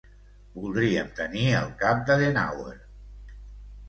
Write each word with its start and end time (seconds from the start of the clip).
Voldríem 0.53 1.11
tenir 1.19 1.43
el 1.57 1.67
cap 1.83 2.01
d'Adenauer. 2.07 2.73